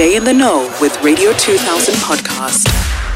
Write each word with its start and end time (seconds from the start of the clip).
Stay 0.00 0.16
in 0.16 0.24
the 0.24 0.32
know 0.32 0.62
with 0.80 0.98
Radio 1.02 1.30
2000 1.34 1.94
podcast. 1.96 3.09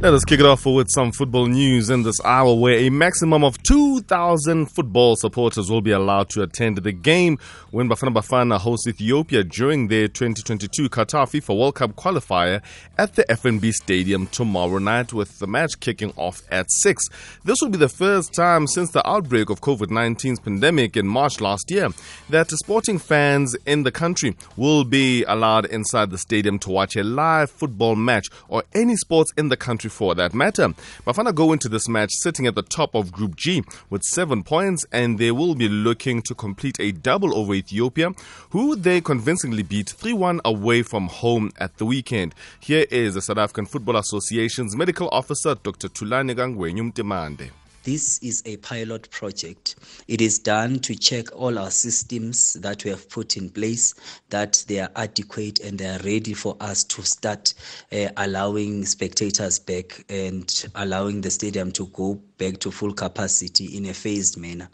Let 0.00 0.14
us 0.14 0.24
kick 0.24 0.38
it 0.38 0.46
off 0.46 0.64
with 0.64 0.88
some 0.92 1.10
football 1.10 1.48
news 1.48 1.90
in 1.90 2.04
this 2.04 2.20
hour 2.24 2.54
where 2.54 2.78
a 2.78 2.88
maximum 2.88 3.42
of 3.42 3.60
2,000 3.64 4.66
football 4.66 5.16
supporters 5.16 5.72
will 5.72 5.80
be 5.80 5.90
allowed 5.90 6.28
to 6.30 6.42
attend 6.42 6.76
the 6.76 6.92
game 6.92 7.36
when 7.72 7.88
Bafana 7.88 8.14
Bafana 8.14 8.60
hosts 8.60 8.86
Ethiopia 8.86 9.42
during 9.42 9.88
their 9.88 10.06
2022 10.06 10.88
Qatar 10.88 11.26
FIFA 11.26 11.58
World 11.58 11.74
Cup 11.74 11.96
qualifier 11.96 12.62
at 12.96 13.16
the 13.16 13.24
FNB 13.24 13.72
Stadium 13.72 14.28
tomorrow 14.28 14.78
night 14.78 15.12
with 15.12 15.40
the 15.40 15.48
match 15.48 15.80
kicking 15.80 16.12
off 16.14 16.42
at 16.48 16.70
6. 16.70 17.08
This 17.44 17.60
will 17.60 17.70
be 17.70 17.78
the 17.78 17.88
first 17.88 18.32
time 18.32 18.68
since 18.68 18.92
the 18.92 19.04
outbreak 19.04 19.50
of 19.50 19.60
COVID-19's 19.60 20.38
pandemic 20.38 20.96
in 20.96 21.08
March 21.08 21.40
last 21.40 21.72
year 21.72 21.88
that 22.30 22.52
sporting 22.52 23.00
fans 23.00 23.56
in 23.66 23.82
the 23.82 23.90
country 23.90 24.36
will 24.56 24.84
be 24.84 25.24
allowed 25.24 25.64
inside 25.66 26.10
the 26.10 26.18
stadium 26.18 26.60
to 26.60 26.70
watch 26.70 26.94
a 26.94 27.02
live 27.02 27.50
football 27.50 27.96
match 27.96 28.28
or 28.48 28.62
any 28.76 28.94
sports 28.94 29.32
in 29.36 29.48
the 29.48 29.56
country 29.56 29.87
for 29.88 30.14
that 30.14 30.34
matter. 30.34 30.68
Bafana 31.06 31.34
go 31.34 31.52
into 31.52 31.68
this 31.68 31.88
match 31.88 32.10
sitting 32.12 32.46
at 32.46 32.54
the 32.54 32.62
top 32.62 32.94
of 32.94 33.12
Group 33.12 33.36
G 33.36 33.62
with 33.90 34.02
seven 34.04 34.42
points, 34.42 34.86
and 34.92 35.18
they 35.18 35.30
will 35.30 35.54
be 35.54 35.68
looking 35.68 36.22
to 36.22 36.34
complete 36.34 36.78
a 36.80 36.92
double 36.92 37.36
over 37.36 37.54
Ethiopia, 37.54 38.12
who 38.50 38.76
they 38.76 39.00
convincingly 39.00 39.62
beat 39.62 39.88
3 39.90 40.12
1 40.12 40.40
away 40.44 40.82
from 40.82 41.08
home 41.08 41.50
at 41.58 41.76
the 41.78 41.84
weekend. 41.84 42.34
Here 42.60 42.86
is 42.90 43.14
the 43.14 43.22
South 43.22 43.38
African 43.38 43.66
Football 43.66 43.96
Association's 43.96 44.76
medical 44.76 45.08
officer, 45.10 45.54
Dr. 45.54 45.88
Thulani 45.88 46.34
Gangwenyu 46.34 46.92
Mtimande. 46.92 47.50
This 47.84 48.18
is 48.18 48.42
a 48.44 48.56
pilot 48.58 49.10
project. 49.10 49.76
It 50.08 50.20
is 50.20 50.38
done 50.38 50.80
to 50.80 50.94
check 50.94 51.34
all 51.34 51.58
our 51.58 51.70
systems 51.70 52.54
that 52.54 52.84
we 52.84 52.90
have 52.90 53.08
put 53.08 53.36
in 53.36 53.48
place, 53.50 53.94
that 54.30 54.64
they 54.68 54.80
are 54.80 54.90
adequate 54.96 55.60
and 55.60 55.78
they 55.78 55.86
are 55.86 56.00
ready 56.00 56.34
for 56.34 56.56
us 56.60 56.84
to 56.84 57.02
start 57.02 57.54
uh, 57.92 58.08
allowing 58.16 58.84
spectators 58.84 59.58
back 59.58 60.04
and 60.08 60.66
allowing 60.74 61.20
the 61.20 61.30
stadium 61.30 61.72
to 61.72 61.86
go 61.86 62.20
back 62.36 62.58
to 62.58 62.70
full 62.70 62.92
capacity 62.92 63.76
in 63.76 63.86
a 63.86 63.94
phased 63.94 64.36
manner. 64.36 64.68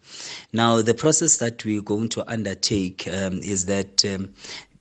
Now, 0.52 0.82
the 0.82 0.94
process 0.94 1.36
that 1.38 1.64
we're 1.64 1.82
going 1.82 2.08
to 2.10 2.30
undertake 2.30 3.06
um, 3.08 3.38
is 3.38 3.66
that 3.66 4.04
um, 4.04 4.34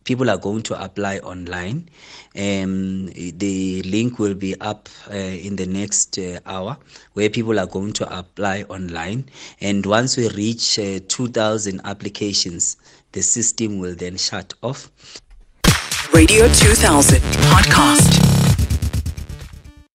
people 0.04 0.30
are 0.30 0.38
going 0.38 0.62
to 0.64 0.84
apply 0.84 1.20
online. 1.20 1.90
Um, 2.36 3.08
the 3.08 3.82
link 3.84 4.20
will 4.20 4.34
be 4.34 4.60
up 4.60 4.90
uh, 5.10 5.16
in 5.16 5.56
the 5.56 5.66
next 5.66 6.18
uh, 6.18 6.40
hour 6.46 6.78
where 7.14 7.30
people 7.30 7.60
are 7.60 7.68
going 7.68 7.94
to 7.94 8.18
apply 8.18 8.64
online. 8.64 9.30
And 9.62 9.86
once 9.86 10.18
we 10.18 10.30
reach 10.30 10.80
uh, 10.80 11.00
2,000 11.08 11.82
applications, 11.86 12.78
the 13.12 13.22
system 13.22 13.80
will 13.80 13.96
then 13.96 14.18
shut 14.18 14.54
off. 14.62 14.90
Radio 16.14 16.48
2000 16.48 17.22
podcast. 17.22 18.23